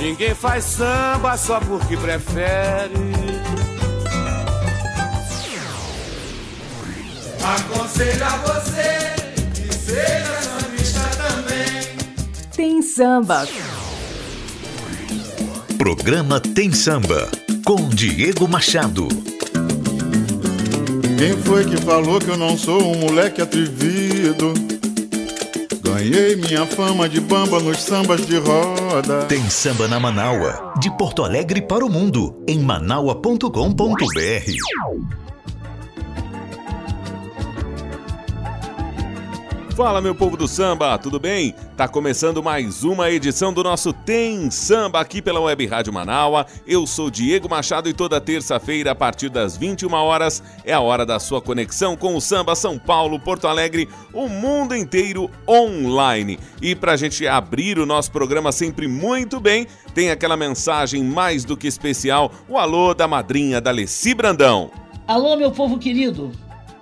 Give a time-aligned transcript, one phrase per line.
[0.00, 2.94] Ninguém faz samba só porque prefere.
[7.44, 9.14] Aconselho a você
[9.54, 12.48] que seja sambista também.
[12.56, 13.46] Tem samba.
[15.76, 17.28] Programa Tem Samba
[17.66, 19.06] com Diego Machado.
[21.18, 24.54] Quem foi que falou que eu não sou um moleque atrevido?
[25.94, 29.24] Ganhei minha fama de bamba nos sambas de roda.
[29.26, 33.40] Tem samba na Manaua, de Porto Alegre para o mundo, em manaua.com.br.
[39.80, 41.54] Fala, meu povo do samba, tudo bem?
[41.74, 46.44] Tá começando mais uma edição do nosso Tem Samba aqui pela Web Rádio Manaua.
[46.66, 51.06] Eu sou Diego Machado e toda terça-feira, a partir das 21 horas, é a hora
[51.06, 56.38] da sua conexão com o samba São Paulo, Porto Alegre, o mundo inteiro online.
[56.60, 61.56] E pra gente abrir o nosso programa sempre muito bem, tem aquela mensagem mais do
[61.56, 64.70] que especial, o alô da madrinha da Leci Brandão.
[65.08, 66.32] Alô, meu povo querido,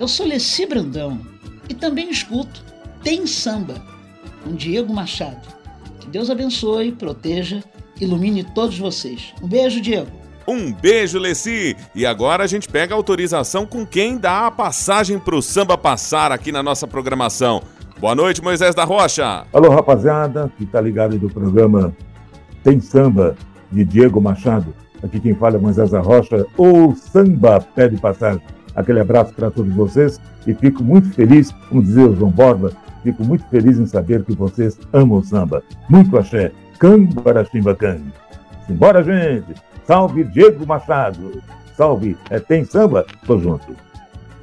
[0.01, 1.25] eu sou Leci Brandão
[1.69, 2.67] e também escuto
[3.03, 3.75] tem Samba,
[4.43, 5.47] com Diego Machado.
[6.01, 7.63] Que Deus abençoe, proteja,
[8.01, 9.33] ilumine todos vocês.
[9.43, 10.11] Um beijo, Diego.
[10.47, 11.77] Um beijo, Leci!
[11.95, 16.33] E agora a gente pega a autorização com quem dá a passagem pro samba passar
[16.33, 17.63] aqui na nossa programação.
[18.01, 19.45] Boa noite, Moisés da Rocha.
[19.53, 21.95] Alô, rapaziada, que tá ligado do programa
[22.63, 23.37] Tem Samba,
[23.71, 24.73] de Diego Machado.
[25.03, 28.41] Aqui quem fala é Moisés da Rocha, ou Samba Pé de Passagem.
[28.75, 33.25] Aquele abraço para todos vocês e fico muito feliz, como dizia o João Borba, Fico
[33.25, 35.63] muito feliz em saber que vocês amam o samba.
[35.89, 36.53] Muito axé.
[36.79, 38.03] Cambaraximba Kang.
[38.67, 39.55] Simbora, gente!
[39.87, 41.43] Salve Diego Machado!
[41.77, 43.07] Salve, é, tem samba?
[43.27, 43.75] Tô junto.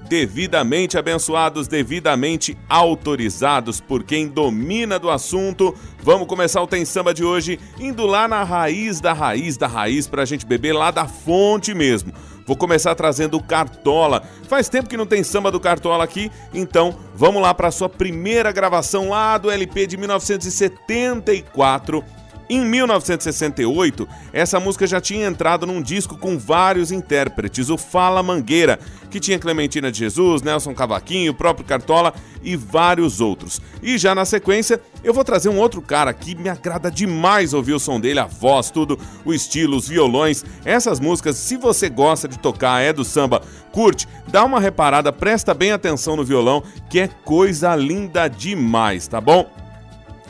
[0.07, 5.75] Devidamente abençoados, devidamente autorizados por quem domina do assunto.
[6.03, 10.07] Vamos começar o Tem Samba de hoje indo lá na raiz da raiz da raiz
[10.07, 12.13] pra gente beber lá da fonte mesmo.
[12.45, 14.23] Vou começar trazendo o Cartola.
[14.47, 18.51] Faz tempo que não tem samba do Cartola aqui, então vamos lá para sua primeira
[18.51, 22.03] gravação lá do LP de 1974
[22.47, 28.79] em 1968, essa música já tinha entrado num disco com vários intérpretes, o Fala Mangueira,
[29.09, 32.13] que tinha Clementina de Jesus, Nelson Cavaquinho, o próprio Cartola
[32.44, 33.59] e vários outros.
[33.81, 37.73] E já na sequência, eu vou trazer um outro cara que me agrada demais ouvir
[37.73, 40.45] o som dele, a voz, tudo, o estilo, os violões.
[40.63, 43.41] Essas músicas, se você gosta de tocar, é do samba,
[43.72, 49.19] curte, dá uma reparada, presta bem atenção no violão, que é coisa linda demais, tá
[49.19, 49.64] bom?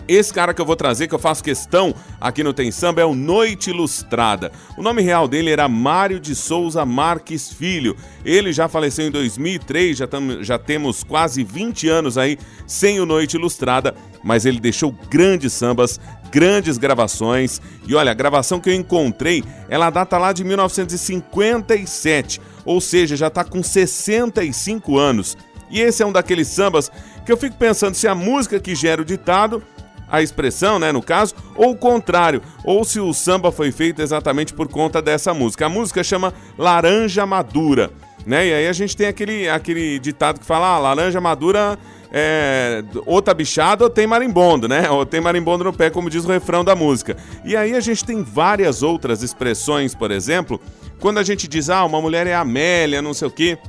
[0.08, 3.06] Esse cara que eu vou trazer, que eu faço questão aqui no Tem Samba, é
[3.06, 4.52] o Noite Ilustrada.
[4.78, 7.96] O nome real dele era Mário de Souza Marques Filho.
[8.24, 13.06] Ele já faleceu em 2003, já, tam, já temos quase 20 anos aí sem o
[13.06, 16.00] Noite Ilustrada, mas ele deixou grandes sambas,
[16.32, 17.60] grandes gravações.
[17.88, 23.28] E olha, a gravação que eu encontrei, ela data lá de 1957, ou seja, já
[23.28, 25.36] está com 65 anos.
[25.70, 26.92] E esse é um daqueles sambas
[27.26, 29.64] que eu fico pensando se a música que gera o ditado
[30.10, 34.54] a expressão, né, no caso, ou o contrário, ou se o samba foi feito exatamente
[34.54, 35.66] por conta dessa música.
[35.66, 37.92] A música chama Laranja Madura,
[38.26, 38.48] né?
[38.48, 41.78] E aí a gente tem aquele, aquele ditado que fala: ah, laranja madura
[42.12, 44.90] é, ou tá bichado ou tem marimbondo, né?
[44.90, 47.16] Ou tem marimbondo no pé, como diz o refrão da música.
[47.44, 50.60] E aí a gente tem várias outras expressões, por exemplo,
[51.00, 53.60] quando a gente diz, ah, uma mulher é Amélia, não sei o quê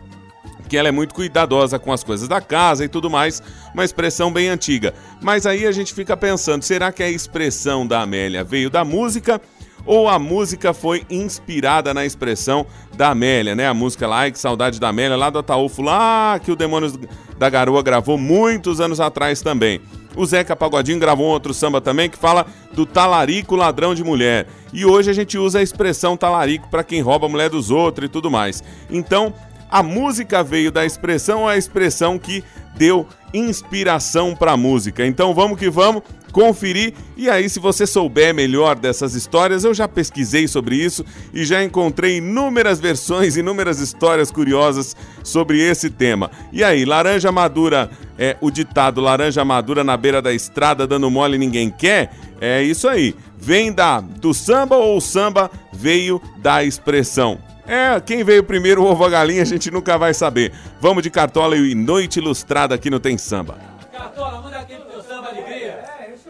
[0.68, 4.32] que ela é muito cuidadosa com as coisas da casa e tudo mais, uma expressão
[4.32, 4.92] bem antiga.
[5.20, 9.40] Mas aí a gente fica pensando, será que a expressão da Amélia veio da música
[9.86, 12.66] ou a música foi inspirada na expressão
[12.96, 13.68] da Amélia, né?
[13.68, 16.98] A música que saudade da Amélia, lá do Ataúfo, lá que o Demônios
[17.38, 19.80] da Garoa gravou muitos anos atrás também.
[20.16, 24.46] O Zeca Pagodinho gravou um outro samba também que fala do talarico ladrão de mulher.
[24.72, 28.06] E hoje a gente usa a expressão talarico para quem rouba a mulher dos outros
[28.06, 28.64] e tudo mais.
[28.90, 29.32] Então,
[29.70, 32.42] a música veio da expressão a expressão que
[32.76, 35.06] deu inspiração para a música.
[35.06, 39.88] Então vamos que vamos conferir e aí se você souber melhor dessas histórias, eu já
[39.88, 46.30] pesquisei sobre isso e já encontrei inúmeras versões, inúmeras histórias curiosas sobre esse tema.
[46.52, 51.38] E aí, laranja madura, é o ditado laranja madura na beira da estrada dando mole
[51.38, 52.10] ninguém quer?
[52.40, 53.14] É isso aí.
[53.38, 57.38] Vem da do samba ou o samba veio da expressão?
[57.66, 60.52] É, quem veio primeiro, o ovo a galinha, a gente nunca vai saber.
[60.80, 63.58] Vamos de Cartola e Noite Ilustrada aqui no Tem Samba.
[63.92, 65.84] Cartola, manda aquele teu samba alegria.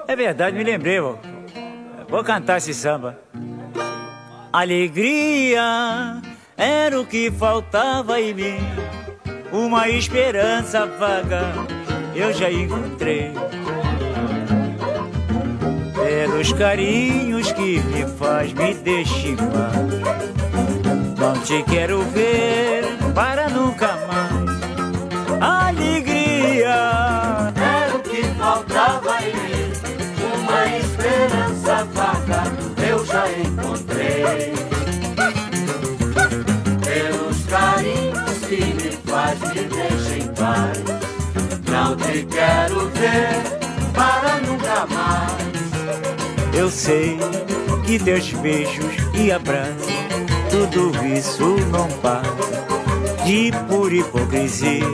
[0.09, 1.19] É verdade, me lembrei, vou,
[2.09, 3.19] vou cantar esse samba.
[4.53, 6.23] Alegria
[6.57, 8.59] era o que faltava em mim,
[9.53, 11.53] uma esperança vaga
[12.15, 13.33] eu já encontrei.
[15.95, 19.37] Pelos carinhos que me faz me deixar
[21.27, 25.43] Não te quero ver para nunca mais.
[25.43, 29.73] Alegria Era o que faltava em mim
[30.39, 32.45] Uma esperança vaga
[32.89, 34.55] eu já encontrei.
[36.85, 40.79] Pelos carinhos que me faz me deixa em paz.
[41.69, 43.43] Não te quero ver
[43.93, 45.57] para nunca mais.
[46.57, 47.19] Eu sei
[47.85, 50.06] que teus beijos e abraços
[50.57, 52.65] Tudo isso não passa
[53.27, 54.87] de pura hipocrisia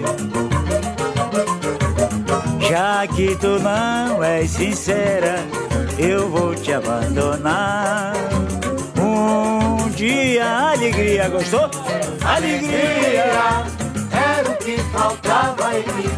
[2.69, 5.37] Já que tu não és sincera
[5.97, 8.13] Eu vou te abandonar
[8.99, 11.71] Um dia alegria, gostou?
[12.25, 13.65] Alegria!
[14.11, 16.11] Era o que faltava em mim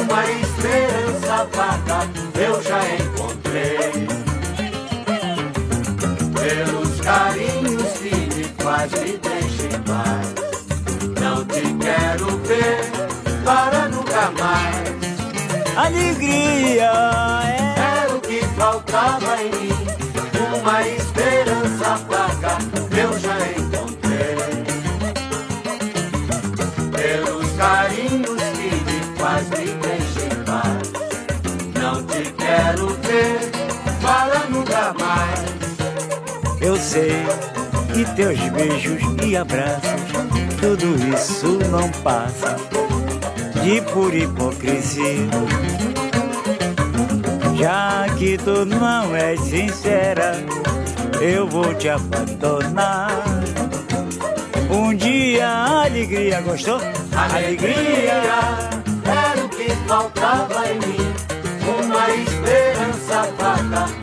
[0.00, 2.08] Uma esperança vaga
[2.40, 4.06] eu já encontrei
[6.32, 7.81] Pelos carinhos
[8.88, 10.34] que me deixa em paz.
[11.20, 12.80] Não te quero ver
[13.44, 14.92] para nunca mais.
[15.76, 16.90] Alegria
[17.44, 18.02] é.
[18.02, 19.72] Era o que faltava em mim
[20.60, 22.58] Uma esperança vaga
[22.96, 24.36] eu já encontrei.
[26.90, 30.92] Pelos carinhos que me faz me deixa em paz
[31.80, 33.50] Não te quero ver
[34.02, 35.42] para nunca mais.
[36.60, 37.24] Eu sei
[37.92, 40.02] que teus beijos e abraços,
[40.60, 42.56] tudo isso não passa
[43.62, 45.28] de pura hipocrisia.
[47.56, 50.32] Já que tu não és sincera,
[51.20, 53.10] eu vou te abandonar.
[54.70, 56.80] Um dia a alegria gostou?
[57.14, 58.22] Alegria!
[59.04, 61.12] Era o que faltava em mim
[61.66, 64.01] Uma esperança vaga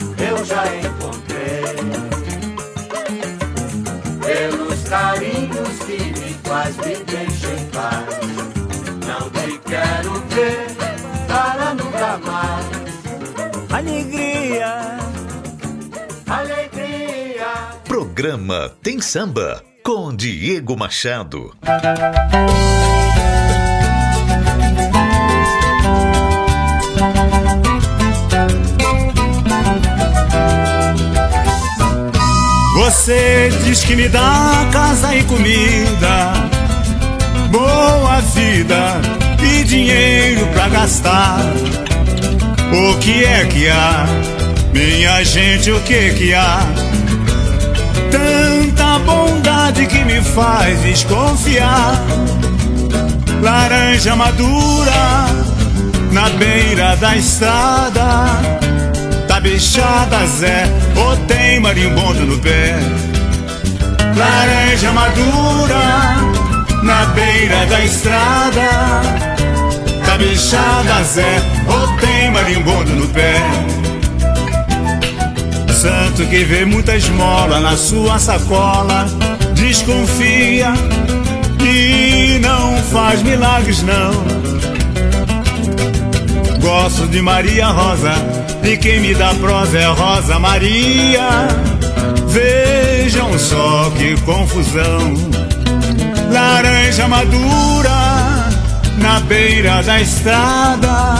[9.07, 10.67] Não te quero ver
[11.27, 12.65] para nunca mais
[13.71, 14.97] Alegria!
[16.27, 17.47] Alegria
[17.87, 21.55] Programa Tem Samba com Diego Machado.
[32.75, 36.33] Você diz que me dá casa e comida,
[37.49, 39.01] boa vida
[39.41, 41.39] e dinheiro pra gastar.
[42.71, 44.05] O que é que há,
[44.73, 45.71] minha gente?
[45.71, 46.59] O que que há?
[48.11, 51.93] Tanta bondade que me faz desconfiar.
[53.41, 55.27] Laranja madura
[56.11, 58.27] na beira da estrada.
[59.27, 62.75] Tá bichada Zé, ou tem marimbondo no pé?
[64.17, 66.48] Laranja madura
[66.83, 68.69] na beira da estrada.
[70.05, 73.35] Tá bichada Zé, ou tem marimbondo no pé?
[75.73, 79.05] Santo que vê muita esmola na sua sacola,
[79.53, 80.73] desconfia
[81.63, 84.11] e não faz milagres não.
[86.59, 88.13] Gosto de Maria Rosa
[88.63, 91.47] e quem me dá prosa é Rosa Maria.
[92.27, 95.48] Vejam só que confusão.
[96.31, 98.49] Laranja madura
[98.97, 101.15] na beira da estrada.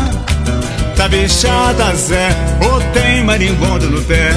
[0.96, 2.30] Tá bichada Zé
[2.62, 4.32] ou tem marimbondo no pé?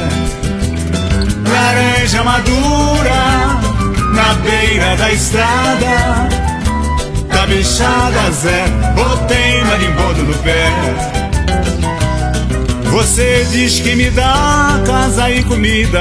[1.47, 3.61] Laranja madura
[4.14, 6.29] na beira da estrada.
[7.29, 8.64] Tá bichada Zé
[8.97, 10.73] ou tem marimbondo no pé?
[12.93, 16.00] Você diz que me dá casa e comida,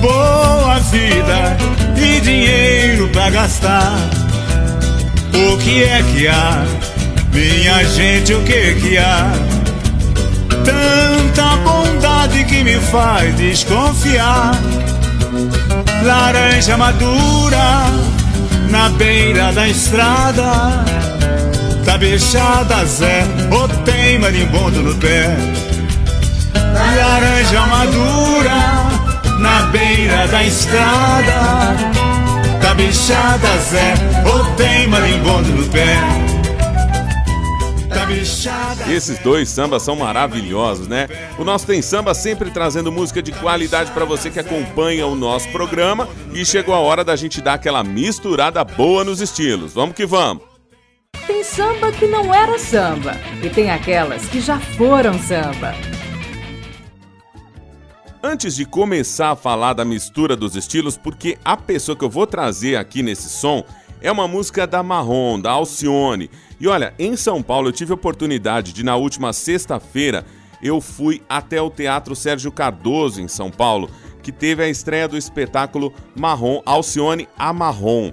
[0.00, 3.92] boa vida e dinheiro pra gastar.
[5.34, 6.64] O que é que há,
[7.32, 8.34] minha gente?
[8.34, 9.32] O que que há?
[10.64, 14.52] Tanta bondade que me faz desconfiar.
[16.02, 17.86] Laranja madura
[18.68, 20.84] na beira da estrada.
[21.84, 25.36] Tá bichada Zé, ou tem marimbondo no pé?
[26.54, 28.81] Laranja madura
[29.42, 31.76] na beira da estrada.
[32.60, 33.94] Tá bichada Zé,
[34.32, 35.96] ou tem marimbondo no pé?
[37.88, 41.08] Tá bichada Esses dois sambas são maravilhosos, né?
[41.38, 45.50] O nosso Tem Samba sempre trazendo música de qualidade para você que acompanha o nosso
[45.50, 49.74] programa e chegou a hora da gente dar aquela misturada boa nos estilos.
[49.74, 50.44] Vamos que vamos.
[51.26, 55.74] Tem samba que não era samba e tem aquelas que já foram samba.
[58.24, 62.24] Antes de começar a falar da mistura dos estilos, porque a pessoa que eu vou
[62.24, 63.64] trazer aqui nesse som
[64.00, 66.30] é uma música da Marrom, da Alcione.
[66.60, 70.24] E olha, em São Paulo eu tive a oportunidade de, na última sexta-feira,
[70.62, 73.90] eu fui até o Teatro Sérgio Cardoso, em São Paulo,
[74.22, 78.12] que teve a estreia do espetáculo Marrom, Alcione a Marrom.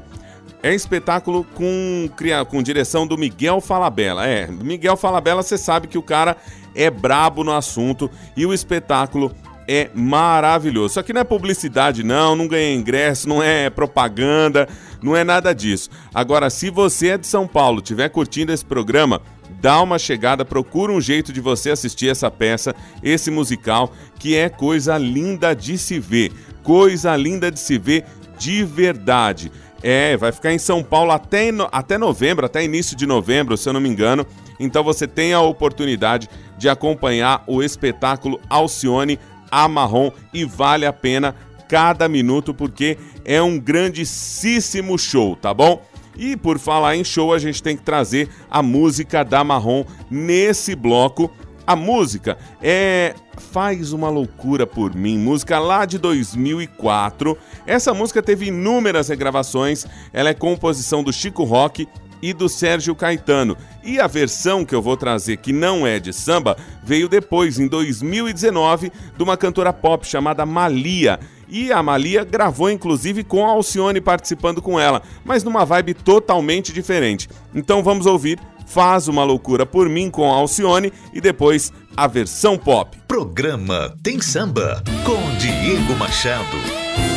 [0.64, 2.10] É um espetáculo com,
[2.50, 4.28] com direção do Miguel Falabella.
[4.28, 6.36] É, Miguel Falabella, você sabe que o cara
[6.74, 9.32] é brabo no assunto e o espetáculo
[9.72, 10.96] é maravilhoso.
[10.96, 14.68] Só que não é publicidade, não, não ganha ingresso, não é propaganda,
[15.00, 15.92] não é nada disso.
[16.12, 19.22] Agora, se você é de São Paulo, estiver curtindo esse programa,
[19.62, 24.50] dá uma chegada, procura um jeito de você assistir essa peça, esse musical, que é
[24.50, 26.32] coisa linda de se ver.
[26.64, 28.06] Coisa linda de se ver
[28.40, 29.52] de verdade.
[29.84, 33.74] É, vai ficar em São Paulo até, até novembro, até início de novembro, se eu
[33.74, 34.26] não me engano.
[34.60, 39.18] Então você tem a oportunidade de acompanhar o espetáculo Alcione
[39.52, 41.36] a marrom e vale a pena
[41.68, 45.82] cada minuto porque é um grandíssimo show, tá bom?
[46.18, 50.76] E por falar em show, a gente tem que trazer a música da Marrom nesse
[50.76, 51.32] bloco.
[51.66, 57.38] A música é Faz uma loucura por mim, música lá de 2004.
[57.66, 59.86] Essa música teve inúmeras regravações.
[60.12, 61.88] Ela é composição do Chico Rock
[62.22, 63.58] e do Sérgio Caetano.
[63.84, 67.68] E a versão que eu vou trazer, que não é de samba, veio depois, em
[67.68, 71.20] 2019, de uma cantora pop chamada Malia.
[71.48, 76.72] E a Malia gravou inclusive com a Alcione participando com ela, mas numa vibe totalmente
[76.72, 77.28] diferente.
[77.56, 82.56] Então vamos ouvir Faz uma Loucura por Mim com a Alcione e depois a versão
[82.56, 82.96] pop.
[83.08, 87.09] Programa Tem Samba com Diego Machado.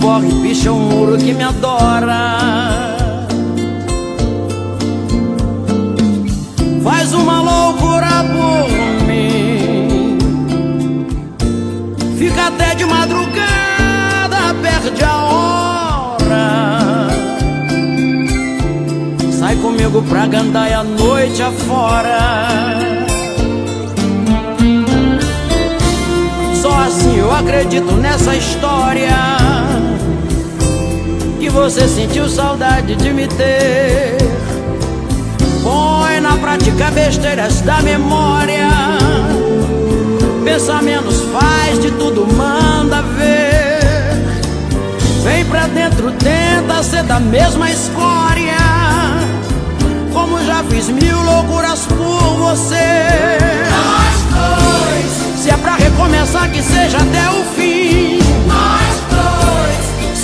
[0.00, 2.96] Porre, picha um muro que me adora.
[6.82, 10.18] Faz uma loucura por mim.
[12.18, 17.08] Fica até de madrugada, perde a hora.
[19.38, 22.60] Sai comigo pra gandaia a noite afora.
[26.90, 29.39] assim eu acredito nessa história
[31.50, 34.16] você sentiu saudade de me ter.
[35.62, 38.68] Põe na prática besteiras da memória.
[40.44, 43.80] Pensa menos, faz de tudo, manda ver.
[45.22, 48.56] Vem pra dentro, tenta ser da mesma escória.
[50.12, 53.08] Como já fiz mil loucuras por você.
[53.70, 55.42] Nós dois.
[55.42, 58.19] Se é pra recomeçar, que seja até o fim.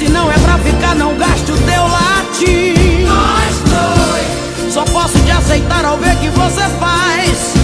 [0.06, 3.02] Se não é pra ficar, não gaste o teu latim.
[3.06, 4.72] Nós dois.
[4.72, 7.54] Só posso te aceitar ao ver que você faz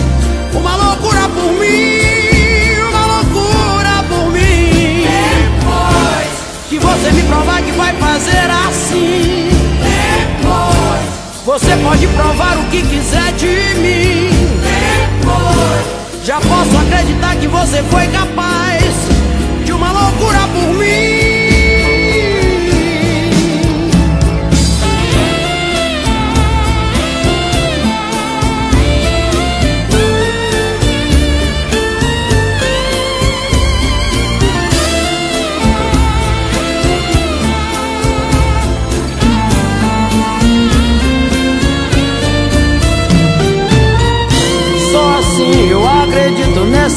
[0.52, 2.80] uma loucura por mim.
[2.88, 5.06] Uma loucura por mim.
[5.61, 6.28] Depois
[6.68, 9.49] que você me provar que vai fazer assim.
[10.40, 14.30] Depois você pode provar o que quiser de mim.
[15.20, 18.82] Depois já posso acreditar que você foi capaz
[19.64, 21.21] de uma loucura por mim.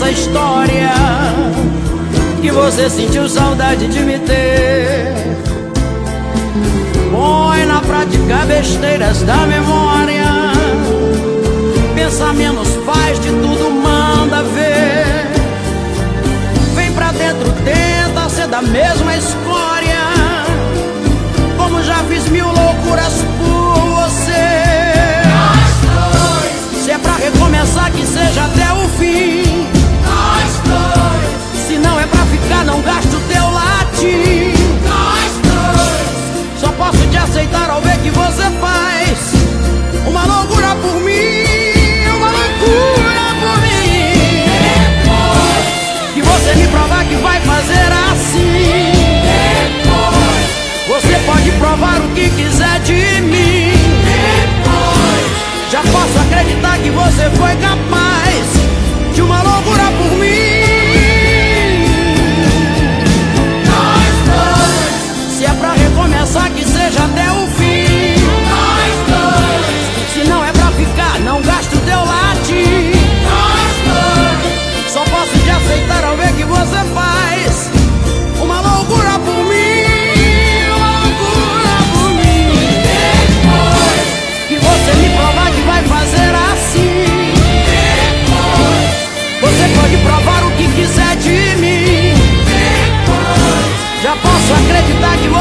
[0.06, 0.92] Essa história
[2.40, 5.14] que você sentiu saudade de me ter.
[7.12, 10.26] Põe na prática besteiras da memória.
[11.96, 15.06] Pensa menos, faz de tudo, manda ver.
[16.76, 20.06] Vem pra dentro, tenta ser da mesma escória.
[21.58, 24.44] Como já fiz mil loucuras por você.
[26.84, 29.55] Se é pra recomeçar, que seja até o fim
[32.56, 34.54] já não gasto teu latim.
[34.88, 36.62] Nós dois.
[36.62, 39.34] Só posso te aceitar ao ver que você faz
[40.08, 41.44] uma loucura por mim,
[42.16, 44.46] uma loucura por mim.
[45.04, 48.92] Depois que você me provar que vai fazer assim.
[49.84, 53.72] Depois você pode provar o que quiser de mim.
[54.06, 55.26] Depois
[55.72, 58.65] já posso acreditar que você foi capaz.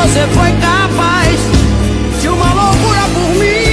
[0.04, 1.40] Você foi capaz
[2.20, 3.64] de uma loucura por mim.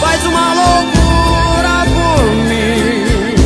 [0.00, 3.36] Faz uma loucura por mim.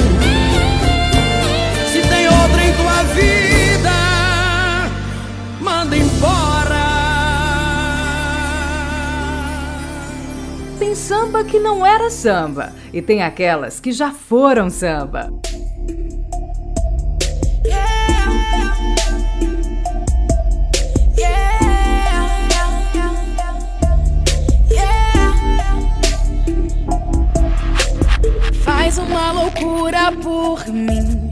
[1.92, 3.97] Se tem outra em tua vida,
[5.61, 6.87] manda embora.
[10.78, 15.32] Tem samba que não era samba e tem aquelas que já foram samba.
[29.08, 31.30] Uma loucura por mim.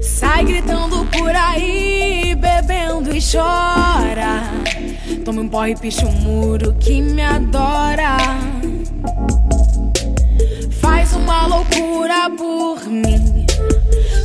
[0.00, 4.42] Sai gritando por aí, bebendo e chora.
[5.24, 8.16] Toma um pó e picha um muro que me adora.
[10.80, 13.46] Faz uma loucura por mim.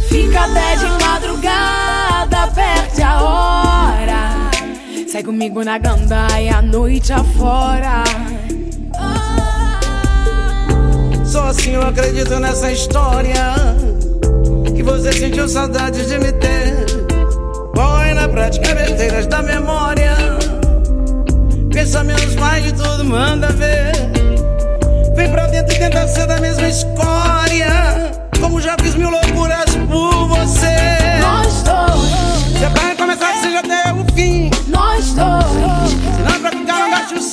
[0.09, 4.51] Fica até de madrugada, perde a hora.
[5.07, 8.03] Sai comigo na gandaia, noite afora.
[11.37, 13.53] Só assim eu acredito nessa história.
[14.75, 16.83] Que você sentiu saudade de me ter.
[17.75, 20.15] Põe na prática besteiras da memória?
[21.71, 23.91] Pensamentos mais de tudo manda ver.
[25.15, 28.11] Vem pra dentro e tenta ser da mesma escória.
[28.41, 30.75] Como já fiz mil loucuras por você.
[31.21, 32.57] Nós dois.
[32.57, 34.49] Se é pra começar seja até o fim.
[34.69, 35.86] Nós dois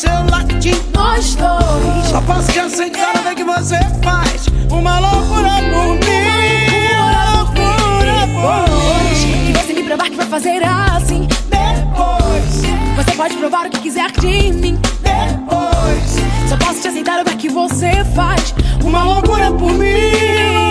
[0.05, 2.07] o seu latim Nós dois.
[2.07, 4.47] Só posso te aceitar ver que você faz.
[4.71, 6.95] Uma loucura por mim.
[6.97, 9.47] Uma loucura por Depois mim.
[9.47, 11.27] Que você me provar que vai fazer assim.
[11.49, 12.63] Depois,
[12.97, 14.79] Você pode provar o que quiser de mim.
[15.01, 16.49] Depois.
[16.49, 18.55] Só posso te aceitar ver que você faz.
[18.85, 20.64] Uma loucura por mim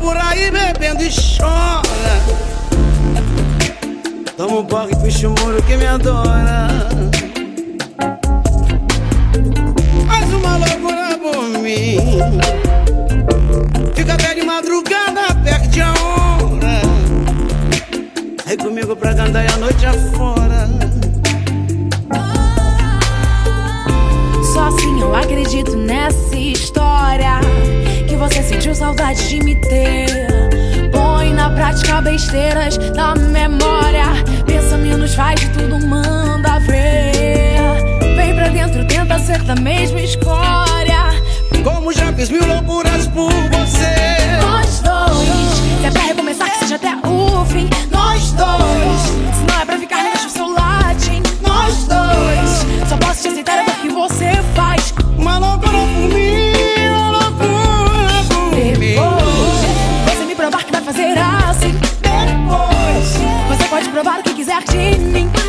[0.00, 2.14] por aí, bebendo e chora.
[4.36, 6.88] Toma um porre, o muro que me adora.
[10.08, 11.98] Faz uma loucura por mim.
[13.94, 16.80] Fica até de madrugada, perde a hora.
[18.46, 20.68] Vem comigo pra cantar a noite afora.
[24.54, 27.40] Só assim eu acredito nessa história
[28.20, 30.28] você sentiu saudade de me ter?
[30.92, 34.04] Põe na prática besteiras da memória.
[34.44, 37.72] Pensa menos, faz de tudo, manda ver.
[38.14, 41.00] Vem pra dentro, tenta ser da mesma escória.
[41.64, 44.36] Como já fiz mil loucuras por você.
[44.42, 45.80] Nós dois.
[45.80, 47.70] Se é pra recomeçar que seja até o fim.
[47.90, 49.00] Nós dois.
[49.34, 51.22] Se não é pra ficar, o seu latim.
[51.40, 52.86] Nós dois.
[52.86, 53.59] Só posso te aceitar
[64.50, 65.39] provar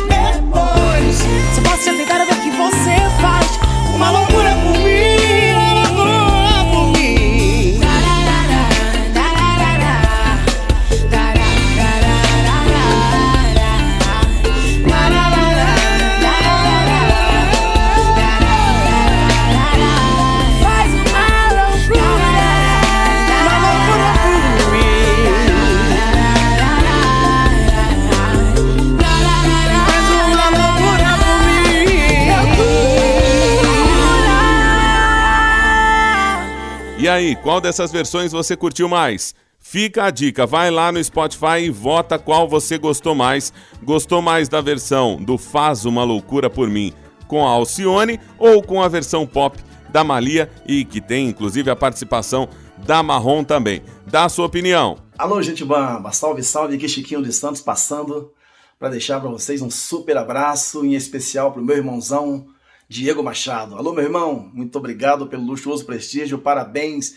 [37.12, 39.34] aí, qual dessas versões você curtiu mais?
[39.58, 43.52] Fica a dica, vai lá no Spotify e vota qual você gostou mais.
[43.82, 46.92] Gostou mais da versão do Faz uma Loucura por mim
[47.28, 49.56] com a Alcione ou com a versão pop
[49.90, 52.48] da Malia e que tem inclusive a participação
[52.78, 53.82] da Marrom também.
[54.06, 54.98] Dá a sua opinião.
[55.16, 58.32] Alô, gente bamba, salve, salve, aqui Chiquinho de Santos passando
[58.78, 62.46] para deixar para vocês um super abraço, em especial pro meu irmãozão
[62.92, 63.74] Diego Machado.
[63.74, 67.16] Alô, meu irmão, muito obrigado pelo luxuoso prestígio, parabéns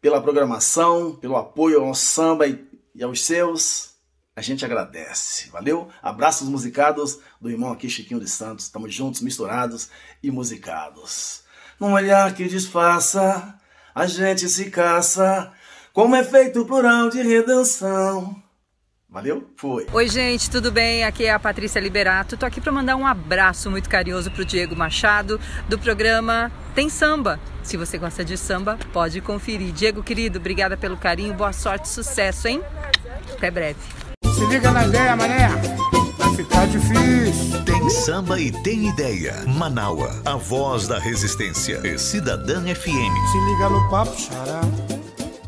[0.00, 3.96] pela programação, pelo apoio ao samba e, aos seus.
[4.36, 5.88] A gente agradece, valeu?
[6.00, 8.66] Abraços musicados do irmão aqui Chiquinho de Santos.
[8.66, 9.90] Estamos juntos, misturados
[10.22, 11.42] e musicados.
[11.80, 13.58] Num olhar que disfarça,
[13.92, 15.52] a gente se caça
[15.92, 18.40] como efeito plural de redenção.
[19.10, 19.50] Valeu?
[19.56, 19.88] Foi.
[19.92, 21.02] Oi, gente, tudo bem?
[21.02, 22.36] Aqui é a Patrícia Liberato.
[22.36, 27.40] Tô aqui para mandar um abraço muito carinhoso pro Diego Machado do programa Tem Samba.
[27.60, 29.72] Se você gosta de samba, pode conferir.
[29.72, 32.62] Diego, querido, obrigada pelo carinho, boa sorte, sucesso, hein?
[33.32, 33.80] Até breve.
[34.32, 35.48] Se liga na ideia, mané.
[36.16, 37.64] Vai ficar difícil.
[37.64, 39.34] Tem samba e tem ideia.
[39.44, 41.80] Manaua, a voz da resistência.
[41.84, 42.84] E Cidadã FM.
[42.84, 44.60] Se liga no papo, xará.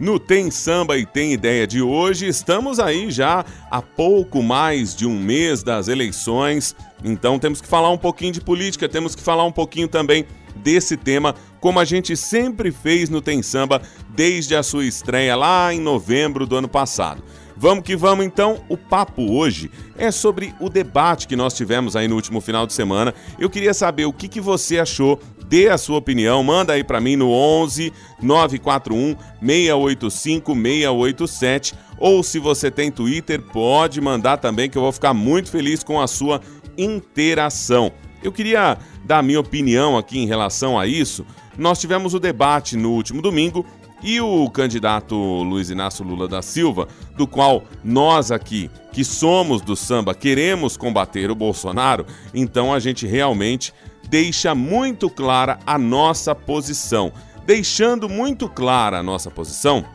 [0.02, 5.06] No Tem Samba e Tem Ideia de hoje, estamos aí já há pouco mais de
[5.06, 9.44] um mês das eleições, então temos que falar um pouquinho de política, temos que falar
[9.44, 14.64] um pouquinho também desse tema, como a gente sempre fez no Tem Samba desde a
[14.64, 17.22] sua estreia lá em novembro do ano passado.
[17.56, 18.60] Vamos que vamos então.
[18.68, 22.72] O papo hoje é sobre o debate que nós tivemos aí no último final de
[22.72, 23.14] semana.
[23.38, 25.20] Eu queria saber o que, que você achou.
[25.52, 32.38] Dê a sua opinião, manda aí para mim no 11 941 685 687 ou se
[32.38, 36.40] você tem Twitter, pode mandar também que eu vou ficar muito feliz com a sua
[36.78, 37.92] interação.
[38.22, 41.26] Eu queria dar a minha opinião aqui em relação a isso.
[41.58, 43.66] Nós tivemos o debate no último domingo
[44.02, 49.76] e o candidato Luiz Inácio Lula da Silva, do qual nós aqui, que somos do
[49.76, 53.72] samba, queremos combater o Bolsonaro, então a gente realmente
[54.12, 57.10] deixa muito clara a nossa posição.
[57.46, 59.86] Deixando muito clara a nossa posição,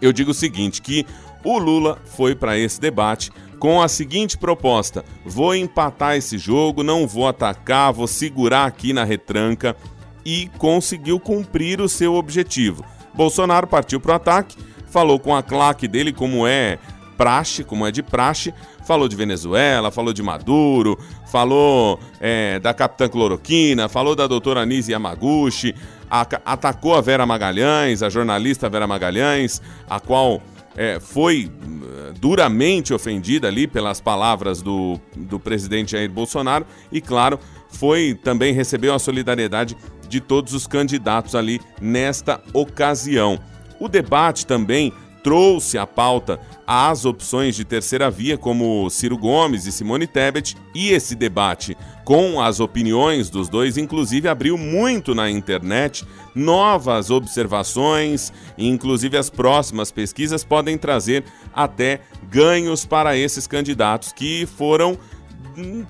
[0.00, 1.06] eu digo o seguinte: que
[1.44, 7.06] o Lula foi para esse debate com a seguinte proposta: vou empatar esse jogo, não
[7.06, 9.76] vou atacar, vou segurar aqui na retranca
[10.24, 12.82] e conseguiu cumprir o seu objetivo.
[13.12, 16.78] Bolsonaro partiu para o ataque, falou com a claque dele como é
[17.18, 20.98] praxe, como é de praxe, falou de Venezuela, falou de Maduro,
[21.30, 25.74] falou é, da Capitã Cloroquina, falou da doutora Anise Yamaguchi,
[26.10, 30.42] a, atacou a Vera Magalhães, a jornalista Vera Magalhães, a qual
[30.76, 31.82] é, foi hum,
[32.20, 38.94] duramente ofendida ali pelas palavras do, do presidente Jair Bolsonaro e, claro, foi também recebeu
[38.94, 39.76] a solidariedade
[40.08, 43.38] de todos os candidatos ali nesta ocasião.
[43.80, 44.92] O debate também
[45.24, 50.90] trouxe à pauta as opções de terceira via, como Ciro Gomes e Simone Tebet, e
[50.90, 59.16] esse debate com as opiniões dos dois, inclusive, abriu muito na internet novas observações, inclusive
[59.16, 64.98] as próximas pesquisas podem trazer até ganhos para esses candidatos que foram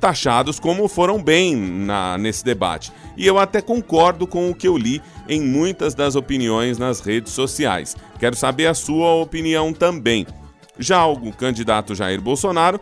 [0.00, 2.92] taxados como foram bem na, nesse debate.
[3.16, 7.32] E eu até concordo com o que eu li em muitas das opiniões nas redes
[7.32, 7.96] sociais.
[8.18, 10.26] Quero saber a sua opinião também.
[10.78, 12.80] Já o candidato Jair Bolsonaro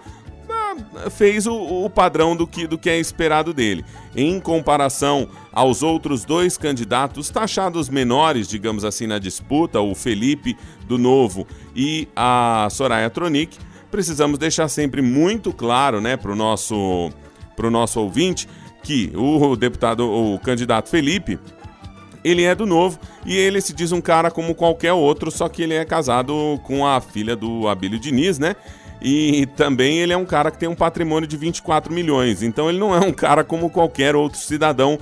[0.49, 3.85] ah, fez o, o, padrão do que, do que é esperado dele.
[4.16, 10.97] Em comparação aos outros dois candidatos taxados menores, digamos assim, na disputa, o Felipe do
[10.97, 13.59] Novo e a Soraya Tronic,
[13.92, 17.12] precisamos deixar sempre muito claro né, para o nosso,
[17.55, 18.48] pro nosso ouvinte
[18.83, 21.38] que o deputado, o candidato Felipe,
[22.24, 25.62] ele é do novo e ele se diz um cara como qualquer outro, só que
[25.62, 28.57] ele é casado com a filha do Abílio Diniz, né?
[29.00, 32.78] E também ele é um cara que tem um patrimônio de 24 milhões, então ele
[32.78, 34.98] não é um cara como qualquer outro cidadão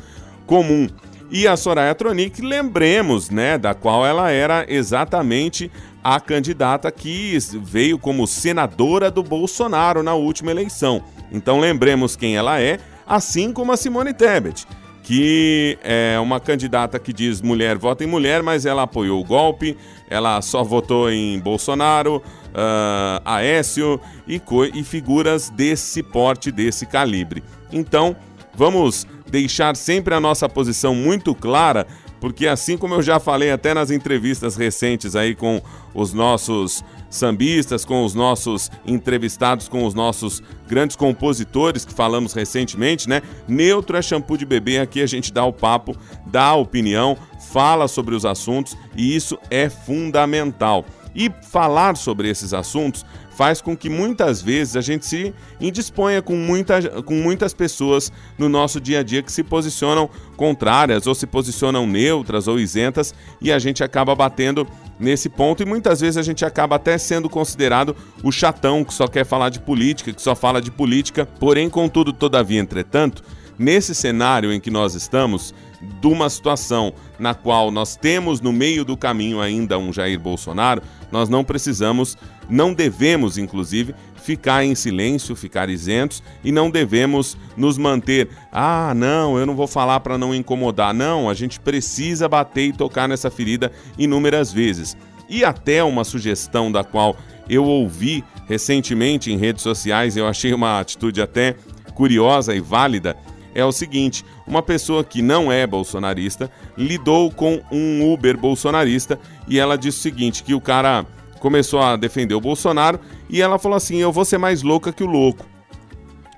[0.46, 0.88] comum.
[1.30, 5.70] E a Soraya Tronic, lembremos, né, da qual ela era exatamente
[6.02, 11.02] a candidata que veio como senadora do Bolsonaro na última eleição.
[11.30, 14.66] Então lembremos quem ela é, assim como a Simone Tebet,
[15.02, 19.76] que é uma candidata que diz mulher vota em mulher, mas ela apoiou o golpe,
[20.08, 24.40] ela só votou em Bolsonaro, uh, Aécio e,
[24.74, 27.42] e figuras desse porte, desse calibre.
[27.72, 28.16] Então,
[28.54, 31.86] vamos deixar sempre a nossa posição muito clara
[32.20, 35.60] porque assim como eu já falei até nas entrevistas recentes aí com
[35.94, 43.08] os nossos sambistas, com os nossos entrevistados, com os nossos grandes compositores que falamos recentemente,
[43.08, 43.20] né?
[43.48, 47.16] Neutro é shampoo de bebê, aqui a gente dá o papo, dá a opinião,
[47.52, 50.84] fala sobre os assuntos e isso é fundamental.
[51.12, 56.36] E falar sobre esses assuntos faz com que muitas vezes a gente se indisponha com,
[56.36, 61.26] muita, com muitas pessoas no nosso dia a dia que se posicionam contrárias ou se
[61.26, 64.66] posicionam neutras ou isentas e a gente acaba batendo
[64.98, 69.06] nesse ponto e muitas vezes a gente acaba até sendo considerado o chatão que só
[69.06, 71.24] quer falar de política, que só fala de política.
[71.24, 73.22] Porém, contudo, todavia, entretanto,
[73.58, 78.84] nesse cenário em que nós estamos, de uma situação na qual nós temos no meio
[78.84, 82.16] do caminho ainda um Jair Bolsonaro, nós não precisamos,
[82.50, 88.28] não devemos, inclusive, ficar em silêncio, ficar isentos e não devemos nos manter.
[88.52, 90.92] Ah, não, eu não vou falar para não incomodar.
[90.92, 94.96] Não, a gente precisa bater e tocar nessa ferida inúmeras vezes.
[95.28, 97.16] E até uma sugestão da qual
[97.48, 101.54] eu ouvi recentemente em redes sociais, eu achei uma atitude até
[101.94, 103.16] curiosa e válida,
[103.54, 109.58] é o seguinte: uma pessoa que não é bolsonarista lidou com um Uber bolsonarista e
[109.58, 111.06] ela disse o seguinte: que o cara
[111.40, 115.02] começou a defender o Bolsonaro e ela falou assim: eu vou ser mais louca que
[115.02, 115.44] o louco.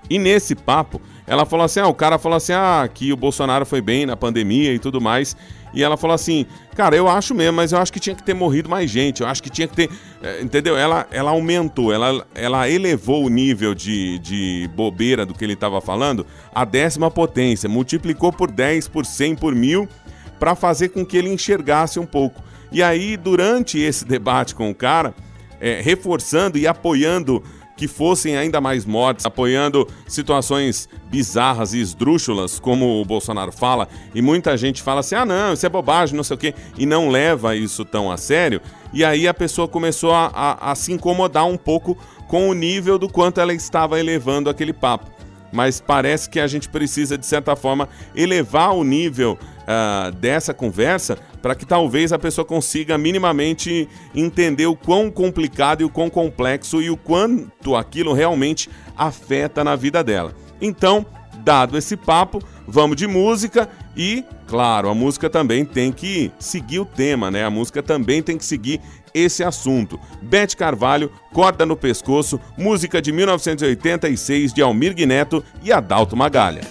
[0.08, 3.66] E nesse papo, ela falou assim: ah, o cara falou assim: ah, que o Bolsonaro
[3.66, 5.36] foi bem na pandemia e tudo mais.
[5.74, 8.34] E ela falou assim: cara, eu acho mesmo, mas eu acho que tinha que ter
[8.34, 9.90] morrido mais gente, eu acho que tinha que ter.
[10.22, 10.76] é, Entendeu?
[10.76, 15.80] Ela, ela aumentou, ela, ela elevou o nível de, de bobeira do que ele estava
[15.80, 19.88] falando à décima potência, multiplicou por 10, por 100, por mil,
[20.38, 22.42] para fazer com que ele enxergasse um pouco.
[22.72, 25.14] E aí, durante esse debate com o cara,
[25.60, 27.42] é, reforçando e apoiando
[27.76, 34.22] que fossem ainda mais mortes, apoiando situações bizarras e esdrúxulas, como o Bolsonaro fala, e
[34.22, 37.08] muita gente fala assim: ah, não, isso é bobagem, não sei o quê, e não
[37.08, 38.60] leva isso tão a sério.
[38.92, 41.96] E aí a pessoa começou a, a- a se incomodar um pouco
[42.28, 45.10] com o nível do quanto ela estava elevando aquele papo.
[45.52, 51.18] Mas parece que a gente precisa, de certa forma, elevar o nível ah, dessa conversa
[51.40, 56.80] para que talvez a pessoa consiga minimamente entender o quão complicado e o quão complexo
[56.80, 60.34] e o quanto aquilo realmente afeta na vida dela.
[60.60, 61.04] Então,
[61.42, 66.84] dado esse papo, vamos de música e, claro, a música também tem que seguir o
[66.84, 67.44] tema, né?
[67.44, 68.80] A música também tem que seguir
[69.12, 69.98] esse assunto.
[70.22, 76.62] Bete Carvalho, Corda no Pescoço, música de 1986 de Almir Neto e Adalto Magalha.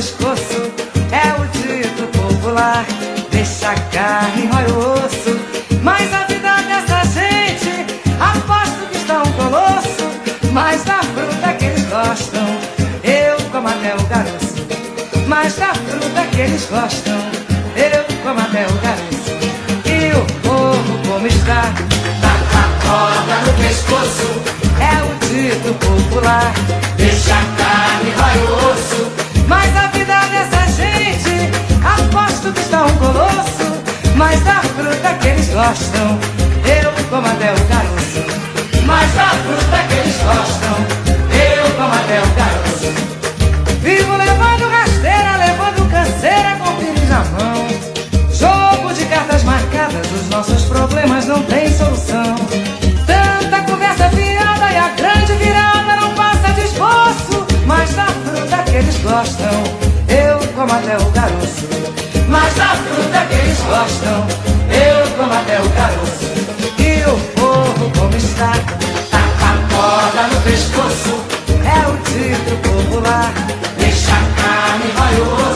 [0.00, 0.72] Pescoço.
[1.12, 2.86] É o dito popular.
[3.30, 5.38] Deixa a carne, rói o osso.
[5.82, 7.84] Mas a vida dessa gente,
[8.18, 10.06] aposto que está um colosso.
[10.52, 12.46] Mas da fruta que eles gostam,
[13.04, 15.26] eu como até o garoto.
[15.26, 17.20] Mas da fruta que eles gostam,
[17.76, 19.20] eu como até o garoto.
[19.84, 21.74] E o povo como está?
[22.22, 24.28] Tá com a corda no pescoço.
[24.80, 26.54] É o dito popular.
[26.96, 28.59] Deixa a carne, vai o osso.
[34.30, 36.18] Mas da fruta que eles gostam,
[36.64, 38.22] eu como até o caroço.
[38.86, 40.76] Mas da fruta que eles gostam,
[41.34, 42.92] eu como até o caroço.
[43.80, 47.66] Vivo levando rasteira, levando canseira com pires na mão.
[48.30, 52.36] Jogo de cartas marcadas, os nossos problemas não têm solução.
[53.08, 57.46] Tanta conversa fiada e a grande virada não passa de esboço.
[57.66, 59.64] Mas da fruta que eles gostam,
[60.06, 61.68] eu como até o caroço.
[62.28, 63.19] Mas da fruta
[63.70, 64.26] gostam,
[64.68, 66.26] eu como até o caroço.
[66.78, 68.52] E o povo como está?
[69.10, 71.14] Tá com a corda no pescoço.
[71.64, 73.32] É o dito popular.
[73.78, 75.49] Deixa a carne, vai o osso.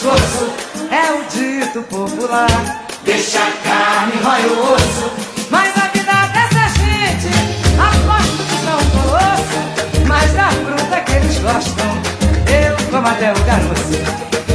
[0.00, 0.50] Pescoço.
[0.90, 2.48] É o dito popular.
[3.04, 5.10] Deixa a carne, rói o osso.
[5.50, 7.28] Mas a vida dessa gente,
[7.78, 10.06] aposto que são um colosso.
[10.06, 11.86] Mas da fruta que eles gostam,
[12.48, 14.00] eu como até o caroço.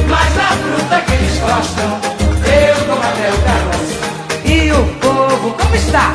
[0.08, 2.00] Mas da fruta que eles gostam,
[2.44, 3.96] eu como até o caroço.
[4.44, 6.12] E o povo como está?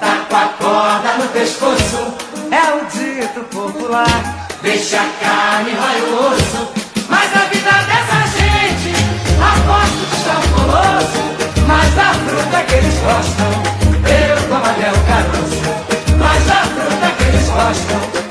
[0.00, 2.14] Tá com a corda no pescoço.
[2.50, 4.48] É o dito popular.
[4.62, 6.73] Deixa a carne, rói o osso.
[12.74, 13.50] Que eles gostam,
[14.10, 15.62] eu como até o caroço.
[16.18, 18.23] Mas da fruta que eles gostam,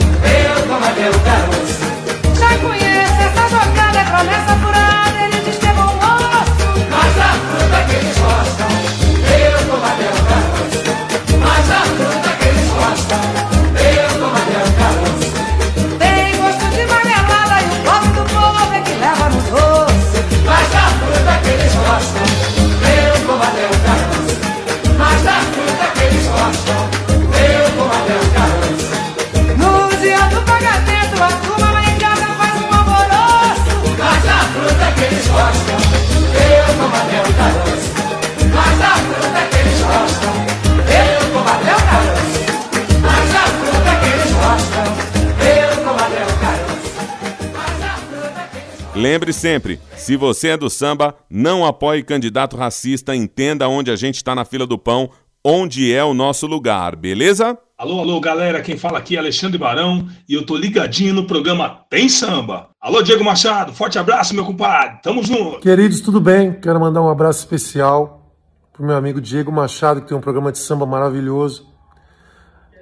[49.03, 54.15] Lembre sempre, se você é do samba, não apoie candidato racista, entenda onde a gente
[54.15, 55.09] está na fila do pão,
[55.43, 57.57] onde é o nosso lugar, beleza?
[57.77, 61.81] Alô, alô, galera, quem fala aqui é Alexandre Barão e eu tô ligadinho no programa
[61.89, 62.69] Tem Samba.
[62.79, 65.59] Alô, Diego Machado, forte abraço, meu compadre, tamo junto.
[65.59, 66.53] Queridos, tudo bem?
[66.53, 68.33] Quero mandar um abraço especial
[68.71, 71.67] pro meu amigo Diego Machado, que tem um programa de samba maravilhoso.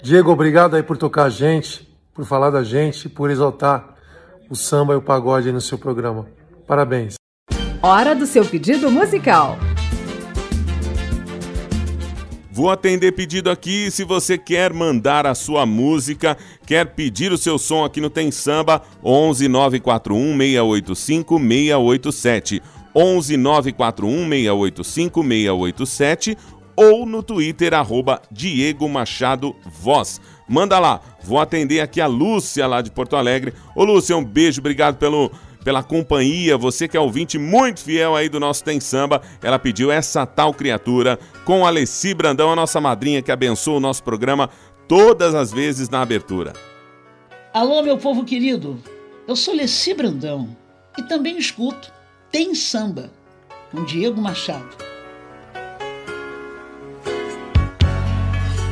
[0.04, 3.92] Diego, obrigado aí por tocar a gente, por falar da gente, por exaltar
[4.52, 6.28] o samba e o pagode aí no seu programa.
[6.68, 7.16] Parabéns.
[7.82, 9.58] Hora do seu pedido musical.
[12.52, 13.90] Vou atender pedido aqui.
[13.90, 18.30] Se você quer mandar a sua música, quer pedir o seu som aqui no Tem
[18.30, 22.62] Samba, 11 941 685 687.
[22.94, 26.38] 11 941 685 687
[26.76, 30.20] ou no Twitter, arroba Diego Machado Voz.
[30.52, 33.54] Manda lá, vou atender aqui a Lúcia lá de Porto Alegre.
[33.74, 35.32] Ô Lúcia, um beijo, obrigado pelo,
[35.64, 36.58] pela companhia.
[36.58, 40.54] Você que é ouvinte muito fiel aí do nosso Tem Samba, ela pediu essa tal
[40.54, 44.50] criatura com Alessi Brandão, a nossa madrinha que abençoa o nosso programa
[44.90, 46.52] todas as vezes na abertura.
[47.54, 48.78] Alô, meu povo querido,
[49.26, 50.54] eu sou Leci Brandão
[50.98, 51.94] e também escuto
[52.30, 53.10] Tem Samba,
[53.72, 54.76] com Diego Machado.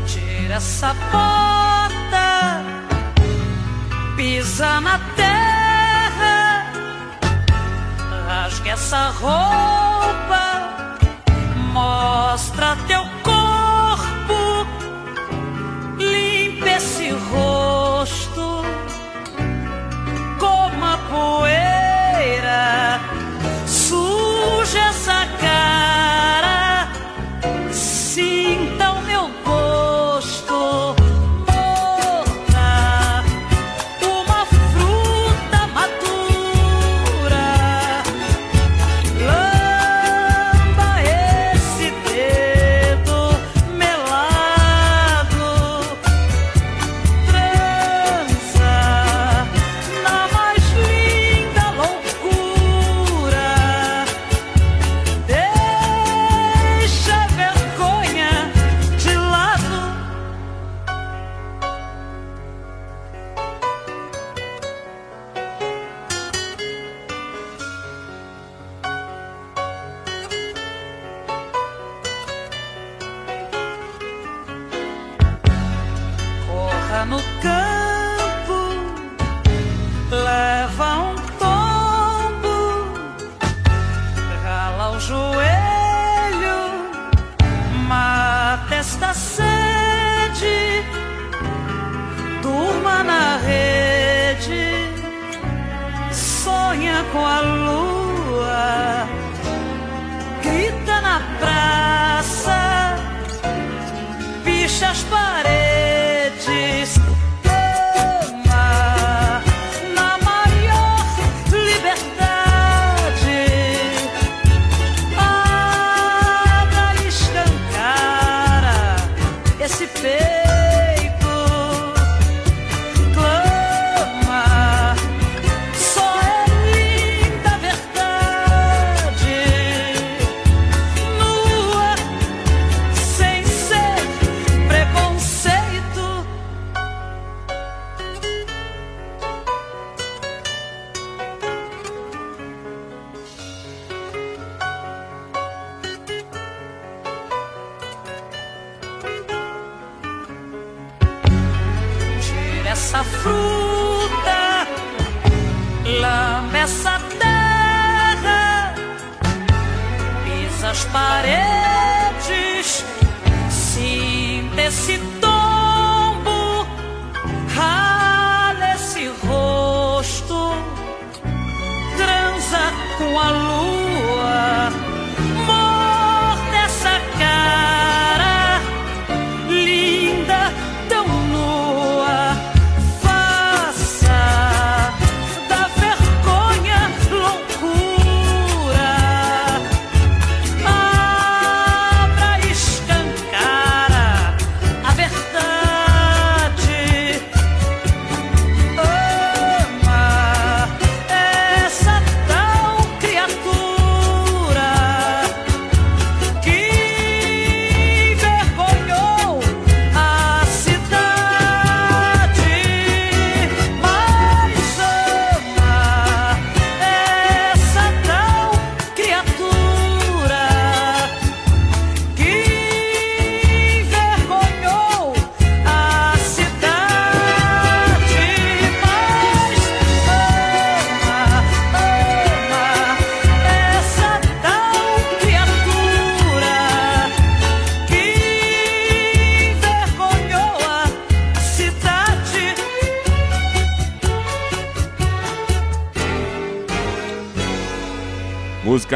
[0.05, 1.48] Tira essa bota,
[8.89, 10.97] essa roupa,
[11.71, 12.75] mostra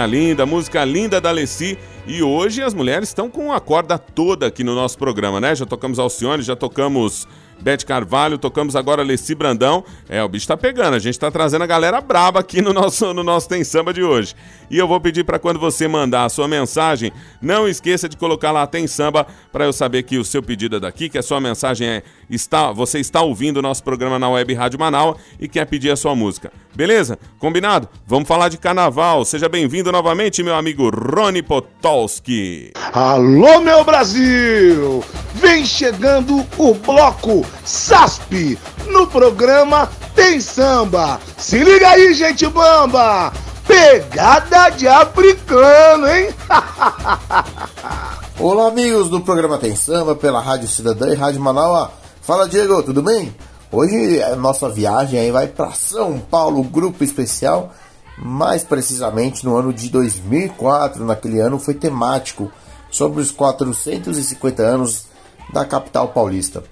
[0.05, 1.77] Linda, música linda da Alessi.
[2.05, 5.55] E hoje as mulheres estão com a corda toda aqui no nosso programa, né?
[5.55, 7.27] Já tocamos Alcione, já tocamos
[7.63, 9.85] Bete Carvalho, tocamos agora Alessi Brandão.
[10.09, 13.13] É, o bicho tá pegando, a gente tá trazendo a galera braba aqui no nosso,
[13.13, 14.35] no nosso Tem Samba de hoje.
[14.69, 18.51] E eu vou pedir para quando você mandar a sua mensagem, não esqueça de colocar
[18.51, 21.39] lá Tem Samba para eu saber que o seu pedido é daqui, que a sua
[21.39, 25.65] mensagem é está, você está ouvindo o nosso programa na Web Rádio Manaus e quer
[25.65, 26.51] pedir a sua música.
[26.75, 27.17] Beleza?
[27.39, 27.87] Combinado?
[28.05, 29.23] Vamos falar de carnaval.
[29.23, 32.73] Seja bem-vindo novamente, meu amigo Rony Potolski.
[32.91, 35.01] Alô, meu Brasil!
[35.35, 41.19] Vem chegando o bloco SASP no programa Tem Samba.
[41.37, 43.31] Se liga aí, gente bamba!
[43.67, 46.29] Pegada de africano, hein?
[48.39, 51.89] Olá, amigos do programa Tem Samba pela Rádio Cidadã e Rádio Manaus.
[52.21, 53.33] Fala, Diego, tudo bem?
[53.71, 57.73] Hoje a nossa viagem aí vai para São Paulo, grupo especial.
[58.17, 62.51] Mais precisamente no ano de 2004, naquele ano foi temático
[62.91, 65.07] sobre os 450 anos
[65.51, 66.63] da capital paulista.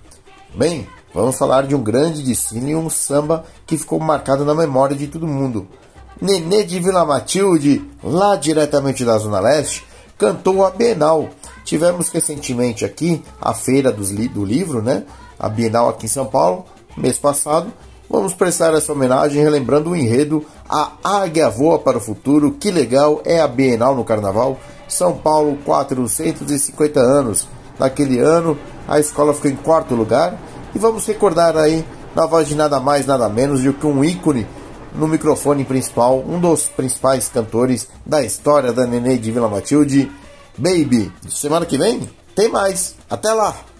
[0.53, 4.95] Bem, vamos falar de um grande destino e um samba que ficou marcado na memória
[4.95, 5.65] de todo mundo.
[6.21, 9.85] Nenê de Vila Matilde, lá diretamente da Zona Leste,
[10.17, 11.29] cantou a Bienal.
[11.63, 15.05] Tivemos recentemente aqui a feira do livro, né?
[15.39, 16.65] A Bienal aqui em São Paulo,
[16.97, 17.71] mês passado.
[18.09, 22.51] Vamos prestar essa homenagem relembrando o enredo A Águia Voa para o Futuro.
[22.59, 24.59] Que legal é a Bienal no Carnaval.
[24.85, 27.47] São Paulo, 450 anos.
[27.79, 28.57] Naquele ano,
[28.91, 30.37] a escola ficou em quarto lugar.
[30.75, 34.45] E vamos recordar aí, na voz de nada mais, nada menos do que um ícone
[34.93, 40.11] no microfone principal, um dos principais cantores da história da Nenê de Vila Matilde,
[40.57, 41.09] Baby.
[41.29, 42.01] Semana que vem
[42.35, 42.95] tem mais.
[43.09, 43.70] Até lá!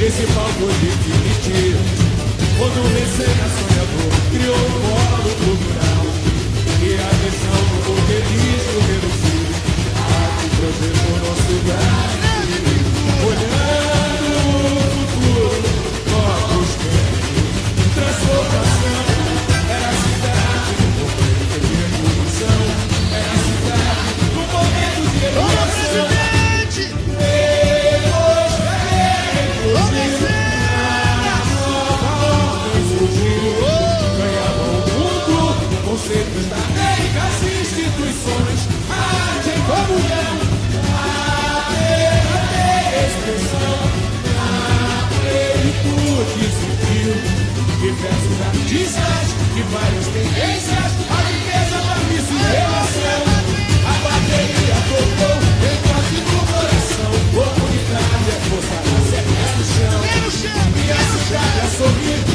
[0.00, 1.78] Esse palco definitivo
[2.56, 2.88] Quando o
[3.48, 6.06] sonhador Criou um polo cultural
[6.80, 9.42] E a missão do modernismo reduziu
[9.96, 10.38] A
[10.78, 12.27] vejo o nosso lugar.
[50.18, 53.22] Tendências, a riqueza da missa relação,
[53.86, 55.36] a bateria tocou
[55.70, 62.27] enquanto no coração, comunidade é força da sequência no chão, e essa chave a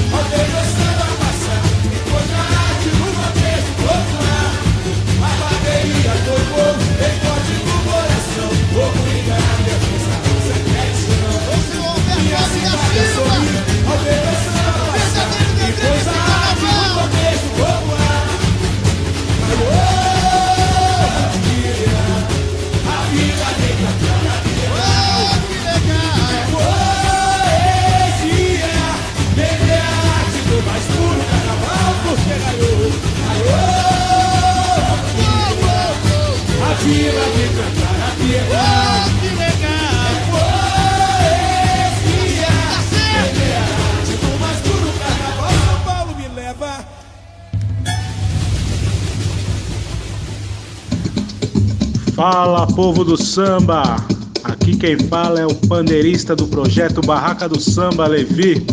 [36.83, 37.13] ganhou.
[37.13, 39.13] A vila vem cantar a piedade.
[39.45, 39.71] É
[42.01, 42.53] poesia,
[43.31, 43.57] beber a
[43.97, 46.71] arte do mais puro carnaval, São Paulo me leva.
[52.15, 53.97] Fala povo do samba!
[54.43, 58.65] Aqui quem fala é o pandeirista do projeto Barraca do Samba, Levi.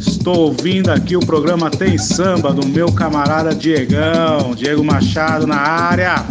[0.00, 6.26] Estou ouvindo aqui o programa Tem Samba do meu camarada Diegão, Diego Machado na área.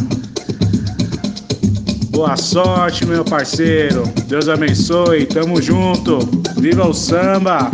[2.16, 4.04] Boa sorte, meu parceiro.
[4.26, 5.26] Deus abençoe.
[5.26, 6.20] Tamo junto.
[6.58, 7.70] Viva o samba!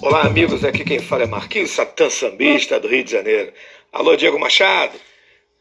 [0.00, 0.64] Olá, amigos.
[0.64, 3.52] Aqui quem fala é Marquinhos Satã Sambista do Rio de Janeiro.
[3.92, 4.92] Alô, Diego Machado.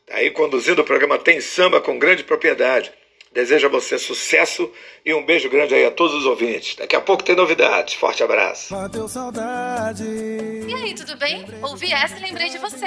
[0.06, 2.92] Tá aí conduzindo o programa Tem Samba com grande propriedade.
[3.34, 4.70] Desejo a você sucesso
[5.04, 6.76] e um beijo grande aí a todos os ouvintes.
[6.76, 7.96] Daqui a pouco tem novidades.
[7.96, 8.76] Forte abraço.
[8.76, 10.04] Bateu saudade.
[10.04, 11.48] E aí, tudo bem?
[11.64, 12.86] Ouvi essa e lembrei de você.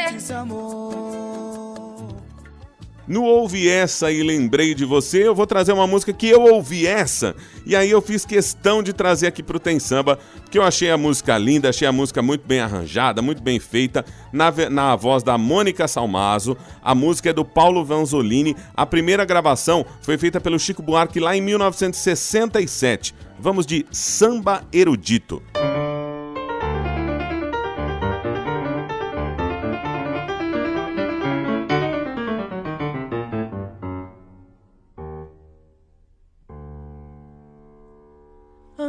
[3.07, 6.87] No Ouvi Essa e Lembrei de Você, eu vou trazer uma música que eu ouvi
[6.87, 7.37] essa.
[7.67, 10.97] E aí eu fiz questão de trazer aqui pro Tem Samba, porque eu achei a
[10.97, 15.37] música linda, achei a música muito bem arranjada, muito bem feita, na, na voz da
[15.37, 16.57] Mônica Salmazo.
[16.83, 18.57] A música é do Paulo Vanzolini.
[18.75, 23.15] A primeira gravação foi feita pelo Chico Buarque lá em 1967.
[23.39, 25.43] Vamos de Samba Erudito.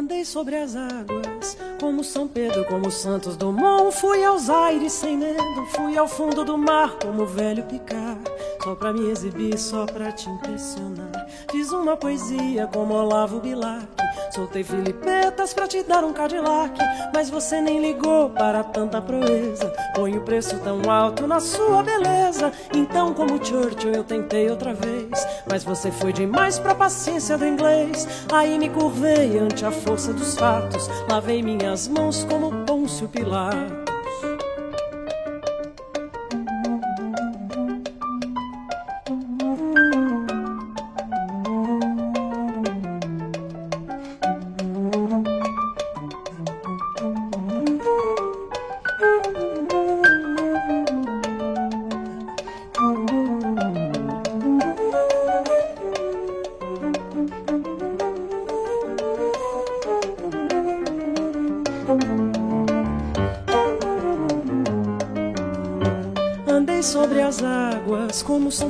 [0.05, 3.91] Andei sobre as águas, como São Pedro, como Santos Dumont.
[3.91, 8.15] Fui aos aires sem medo, fui ao fundo do mar, como o velho picar.
[8.63, 11.25] Só pra me exibir, só pra te impressionar.
[11.49, 13.87] Fiz uma poesia como Olavo Bilac.
[14.29, 16.77] Soltei filipetas pra te dar um Cadillac.
[17.13, 19.73] Mas você nem ligou para tanta proeza.
[19.95, 22.51] Põe o preço tão alto na sua beleza.
[22.73, 25.25] Então, como Churchill, eu tentei outra vez.
[25.49, 28.07] Mas você foi demais pra paciência do inglês.
[28.31, 30.89] Aí me curvei ante a força dos fatos.
[31.09, 33.94] Lavei minhas mãos como Pôncio Pilatos.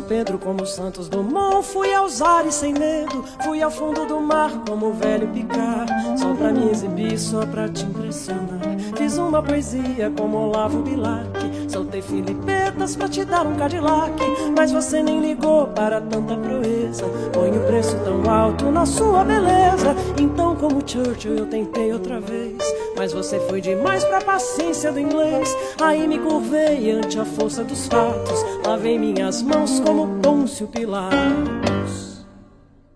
[0.07, 1.65] Pedro, como Santos Dumont.
[1.65, 5.85] Fui aos ares sem medo, fui ao fundo do mar, como o velho picar.
[6.17, 8.61] Só pra me exibir, só pra te impressionar.
[8.95, 11.25] Fiz uma poesia como Olavo Bilac.
[11.67, 14.13] Soltei filipetas pra te dar um Cadillac.
[14.55, 17.05] Mas você nem ligou para tanta proeza.
[17.33, 19.95] Põe o preço tão alto na sua beleza.
[20.19, 22.54] Então, como Churchill, eu tentei outra vez.
[22.97, 25.49] Mas você foi demais pra paciência do inglês.
[25.81, 28.39] Aí me curvei ante a força dos fatos.
[28.65, 32.25] Lavei minhas mãos como Pôncio Pilatos.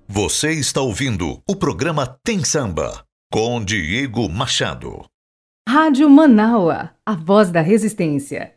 [0.07, 5.05] Você está ouvindo o programa Tem Samba com Diego Machado.
[5.67, 8.53] Rádio Manaua, a voz da resistência.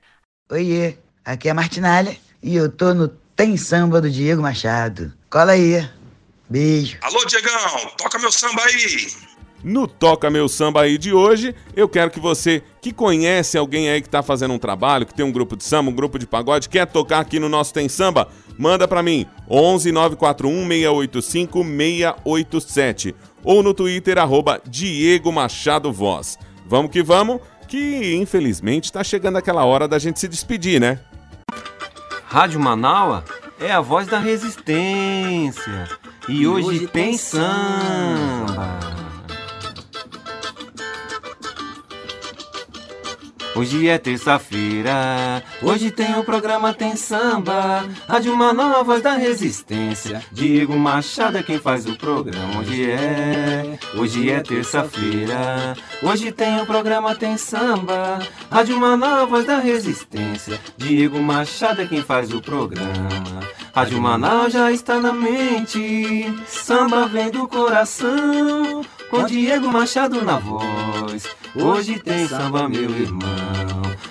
[0.51, 5.13] Oiê, aqui é a Martinalha e eu tô no Tem Samba do Diego Machado.
[5.29, 5.87] Cola aí.
[6.49, 6.99] Beijo.
[7.03, 9.32] Alô, Diegão, toca meu samba aí.
[9.63, 14.03] No Toca Meu Samba aí de hoje, eu quero que você que conhece alguém aí
[14.03, 16.69] que tá fazendo um trabalho, que tem um grupo de samba, um grupo de pagode,
[16.69, 23.63] quer tocar aqui no nosso Tem Samba, manda pra mim 11 941 685 687 ou
[23.63, 26.39] no Twitter arroba Diego Machado Voz.
[26.67, 30.99] Vamos que vamos, que infelizmente tá chegando aquela hora da gente se despedir, né?
[32.27, 33.25] Rádio Manaua
[33.61, 35.89] é a voz da resistência.
[36.29, 39.02] E, hoje, tem samba.
[43.55, 50.23] Hoje é terça-feira, hoje tem o programa Tem Samba, Rádio Manaus, voz da resistência.
[50.33, 52.61] Diego Machado é quem faz o programa.
[52.61, 59.59] Hoje é, hoje é terça-feira, hoje tem o programa Tem Samba, Rádio Manaus, voz da
[59.59, 60.59] resistência.
[60.79, 63.43] Diego Machado é quem faz o programa.
[63.75, 71.42] Rádio Manaus já está na mente, samba vem do coração, com Diego Machado na voz.
[71.55, 73.29] Hoje tem samba, meu irmão.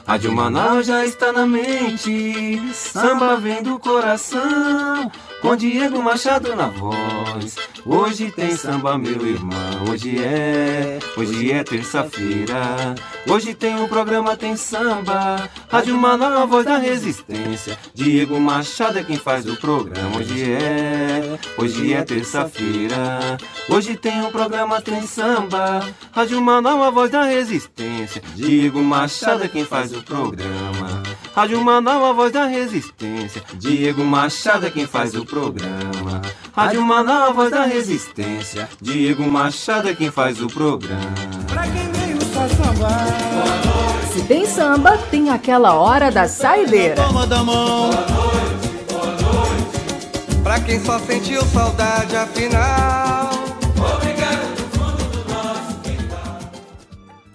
[0.05, 5.11] Rádio Manaus já está na mente, samba vem do coração,
[5.41, 7.55] com Diego Machado na voz.
[7.83, 9.89] Hoje tem samba, meu irmão.
[9.89, 12.95] Hoje é, hoje é terça-feira.
[13.27, 15.49] Hoje tem o programa Tem Samba.
[15.67, 17.77] Rádio Manaus, a voz da resistência.
[17.93, 20.17] Diego Machado é quem faz o programa.
[20.17, 23.37] Hoje é, hoje é terça-feira.
[23.67, 25.79] Hoje tem o programa Tem Samba.
[26.11, 28.21] Rádio Manaus, a voz da resistência.
[28.35, 31.01] Diego Machado é quem faz o programa.
[31.35, 33.41] Rádio Manaus, a voz da resistência.
[33.55, 36.21] Diego Machado é quem faz o programa.
[36.53, 38.67] Rádio Manaus, da resistência.
[38.81, 40.99] Diego Machado é quem faz o programa.
[41.47, 43.07] Pra quem veio só sambar.
[44.11, 46.95] Se tem samba, tem aquela hora da saideira.
[46.95, 47.91] Toma da mão.
[50.43, 53.40] Pra quem só sentiu saudade, afinal.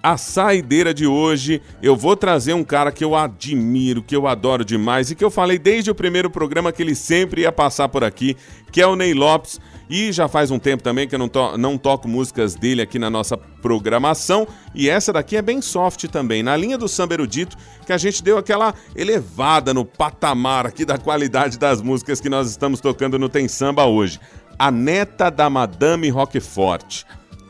[0.07, 4.63] A saideira de hoje, eu vou trazer um cara que eu admiro, que eu adoro
[4.63, 8.05] demais e que eu falei desde o primeiro programa que ele sempre ia passar por
[8.05, 8.37] aqui,
[8.71, 9.59] que é o Ney Lopes.
[9.89, 12.97] E já faz um tempo também que eu não, to não toco músicas dele aqui
[12.97, 14.47] na nossa programação.
[14.73, 18.23] E essa daqui é bem soft também, na linha do samba erudito, que a gente
[18.23, 23.27] deu aquela elevada no patamar aqui da qualidade das músicas que nós estamos tocando no
[23.27, 24.21] Tem Samba hoje.
[24.57, 27.05] A neta da Madame Roquefort.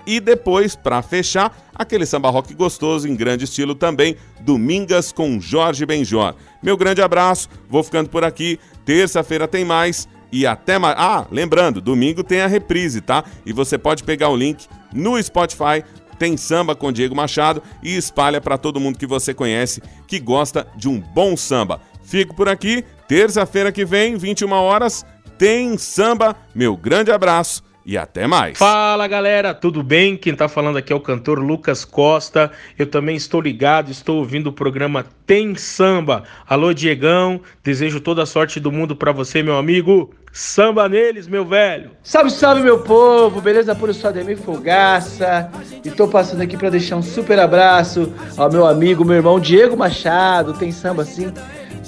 [0.08, 5.86] E depois, para fechar, aquele samba rock gostoso em grande estilo também, Domingas com Jorge
[5.86, 6.34] Benjor.
[6.64, 8.58] Meu grande abraço, vou ficando por aqui.
[8.86, 10.96] Terça-feira tem mais e até mais.
[10.98, 13.22] Ah, lembrando, domingo tem a reprise, tá?
[13.46, 15.84] E você pode pegar o link no Spotify.
[16.18, 20.66] Tem samba com Diego Machado e espalha para todo mundo que você conhece que gosta
[20.78, 21.82] de um bom samba.
[22.02, 25.06] Fico por aqui, terça-feira que vem, 21 horas,
[25.38, 26.34] tem samba.
[26.56, 28.58] Meu grande abraço e até mais.
[28.58, 30.18] Fala galera, tudo bem?
[30.18, 32.52] Quem tá falando aqui é o cantor Lucas Costa.
[32.78, 36.24] Eu também estou ligado, estou ouvindo o programa Tem Samba.
[36.46, 40.14] Alô Diegão, desejo toda a sorte do mundo para você, meu amigo.
[40.34, 41.92] Samba neles, meu velho.
[42.04, 43.40] Salve, salve, meu povo!
[43.40, 45.50] Beleza por isso, Ademir Fogaça.
[45.84, 49.78] E tô passando aqui para deixar um super abraço ao meu amigo, meu irmão Diego
[49.78, 50.54] Machado.
[50.54, 51.32] Tem samba assim,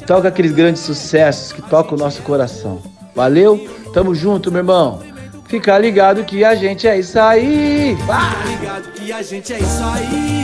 [0.07, 2.81] toca aqueles grandes sucessos que tocam o nosso coração.
[3.13, 3.67] Valeu?
[3.93, 5.18] Tamo junto, meu irmão.
[5.49, 7.97] Fica ligado que a gente é isso aí.
[7.99, 10.43] Fica ligado que a gente é isso aí.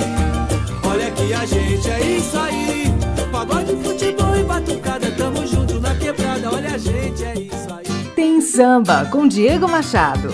[0.83, 2.85] Olha que a gente é isso aí.
[3.31, 6.49] Pagode, futebol e batucada, tamo junto na quebrada.
[6.51, 7.85] Olha a gente é isso aí.
[8.15, 10.29] Tem samba com Diego Machado.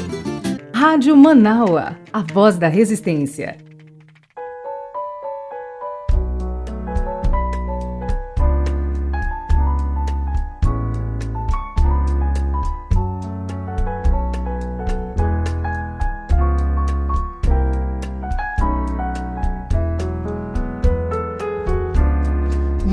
[0.73, 3.57] Rádio Manaua, a voz da resistência.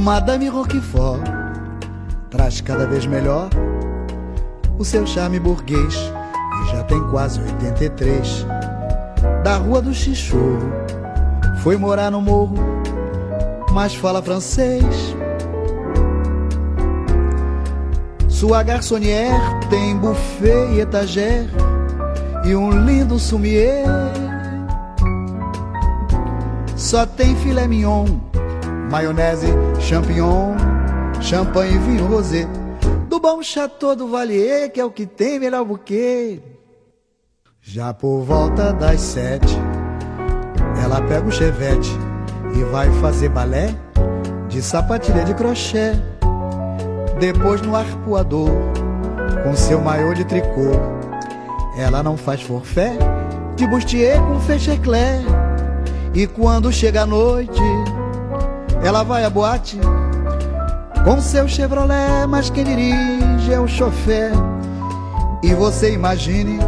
[0.08, 1.20] Madame Roquefort
[2.30, 3.50] traz cada vez melhor
[4.78, 8.46] o seu charme burguês e já tem quase 83.
[9.44, 10.72] Da rua do Chichorro
[11.62, 12.56] foi morar no morro,
[13.70, 14.82] mas fala francês.
[18.30, 21.50] Sua garçonnière tem buffet e etagère
[22.46, 23.84] e um lindo sumier.
[26.74, 28.27] Só tem filé mignon
[28.90, 29.48] maionese,
[29.80, 30.56] champignon,
[31.20, 32.46] champanhe e vinho rosé.
[33.08, 36.40] Do bom chateau do Valier, que é o que tem melhor buquê.
[37.60, 39.56] Já por volta das sete,
[40.82, 41.90] ela pega o chevette
[42.54, 43.74] e vai fazer balé
[44.48, 45.92] de sapatilha de crochê.
[47.18, 48.50] depois no arpoador,
[49.42, 50.70] com seu maiô de tricô.
[51.76, 52.96] Ela não faz forfé
[53.56, 55.20] de bustier com fecheclé.
[56.14, 57.60] E quando chega a noite,
[58.82, 59.78] ela vai à boate
[61.04, 64.32] com seu Chevrolet, mas quem dirige é o chofer.
[65.42, 66.58] E você imagine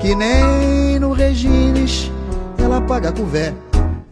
[0.00, 2.10] que nem no Regines
[2.58, 3.54] ela paga couvert.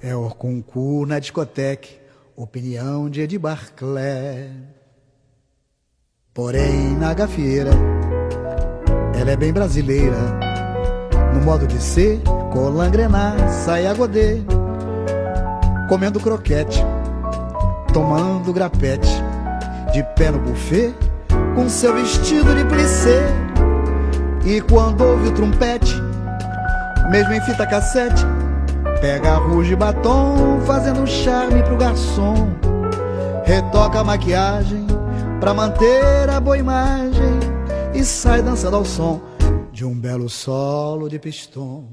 [0.03, 1.89] É o concurso na discoteca,
[2.37, 4.51] opinião de Ed Barclay.
[6.35, 7.71] Porém, na gafieira,
[9.19, 10.19] ela é bem brasileira.
[11.35, 12.21] No modo de ser,
[12.53, 14.43] colangrenar, saia godê.
[15.89, 16.85] Comendo croquete,
[17.97, 19.09] tomando grapete.
[19.91, 20.95] De pé no buffet,
[21.55, 23.27] com seu vestido de plissé.
[24.45, 25.95] E quando ouve o trompete,
[27.11, 28.23] mesmo em fita cassete,
[29.01, 32.51] pega a rouge e batom, fazendo um charme pro garçom.
[33.47, 34.87] Retoca a maquiagem
[35.41, 37.41] pra manter a boa imagem
[37.95, 39.23] e sai dançando ao som
[39.73, 41.89] de um belo solo de pistão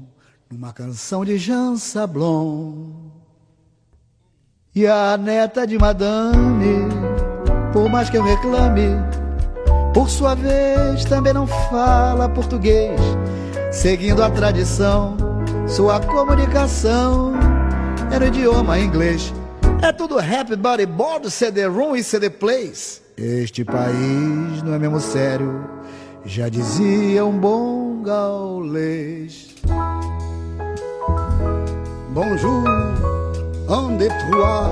[0.50, 3.03] numa canção de Jean Sablon.
[4.76, 6.88] E a neta de madame,
[7.72, 8.88] por mais que eu reclame,
[9.94, 13.00] por sua vez também não fala português,
[13.70, 15.16] seguindo a tradição,
[15.68, 17.34] sua comunicação
[18.10, 19.32] é no idioma inglês.
[19.80, 23.00] É tudo happy body board, CD room e CD place.
[23.16, 25.68] Este país não é mesmo sério,
[26.24, 29.54] já dizia um bom gaulês.
[32.10, 32.64] Bonjour,
[33.68, 34.70] en détroit.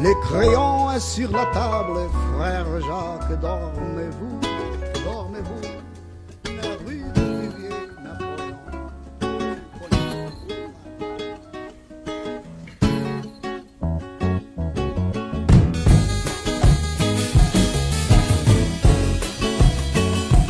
[0.00, 2.00] Les crayons sur la table,
[2.36, 4.40] frère Jacques, dormez-vous,
[5.04, 5.84] dormez-vous.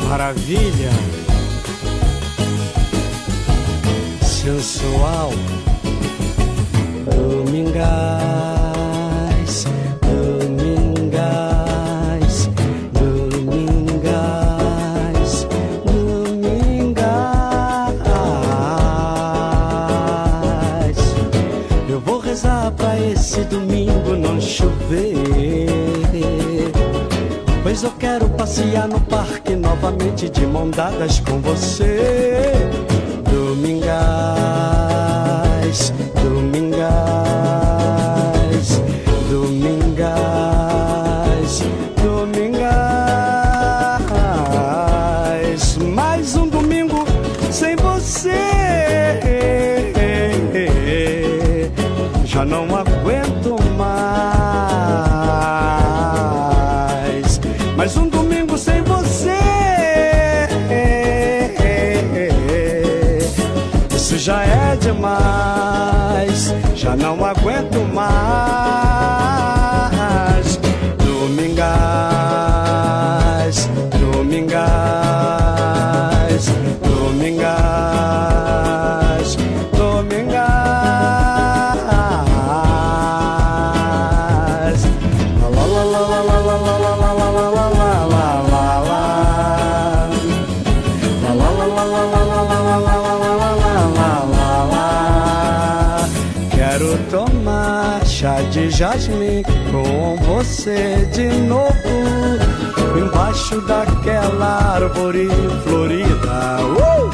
[0.09, 0.91] Maravilha!
[4.21, 5.74] Sensual!
[7.55, 9.53] Domingais,
[10.01, 11.15] domingais,
[12.91, 14.27] domingais,
[15.85, 17.15] domingais.
[21.87, 25.15] Eu vou rezar pra esse domingo não chover.
[27.63, 32.51] Pois eu quero passear no parque novamente de mão dadas com você.
[33.31, 34.54] Domingais,
[100.65, 101.69] você de novo
[102.97, 105.29] embaixo daquela árvore
[105.63, 106.57] florida.
[106.65, 107.05] Uh!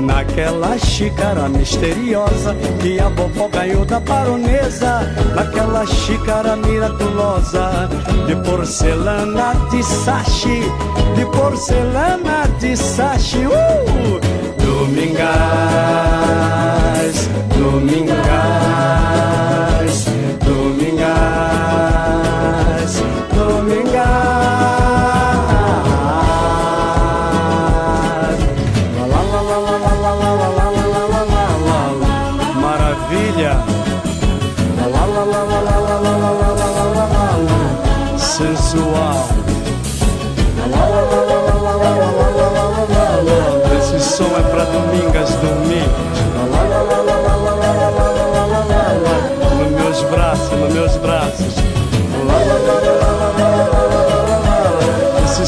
[0.00, 5.12] Naquela xícara misteriosa que a vovó ganhou da baronesa.
[5.34, 7.88] Naquela xícara miraculosa
[8.28, 10.62] de porcelana de sachi,
[11.16, 13.44] de porcelana de sachi.
[13.46, 14.20] Uh!
[14.64, 16.11] Domingais,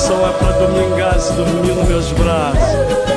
[0.07, 3.14] só é pra domingar se dormir nos meus braços.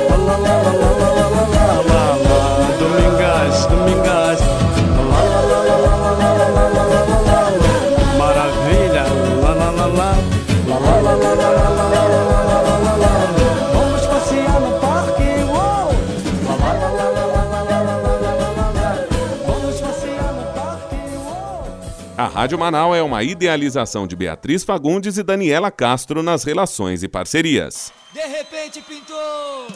[22.38, 27.92] Rádio Manaus é uma idealização de Beatriz Fagundes e Daniela Castro nas relações e parcerias.
[28.14, 29.66] De repente pintou.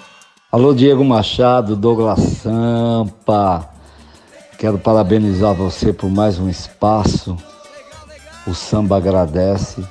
[0.52, 3.68] Alô, Diego Machado, Douglas Sampa.
[4.56, 7.36] Quero parabenizar você por mais um espaço.
[8.46, 9.84] O samba agradece.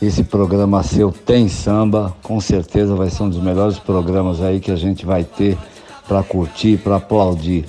[0.00, 4.70] Esse programa seu tem samba, com certeza vai ser um dos melhores programas aí que
[4.70, 5.58] a gente vai ter
[6.08, 7.66] para curtir, para aplaudir.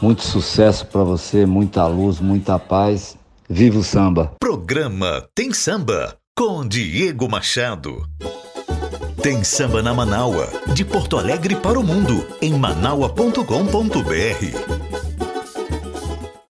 [0.00, 3.18] Muito sucesso para você, muita luz, muita paz.
[3.48, 4.32] Viva o samba!
[4.40, 8.04] Programa Tem Samba com Diego Machado.
[9.22, 14.85] Tem samba na Manaua, de Porto Alegre para o mundo, em manaua.com.br.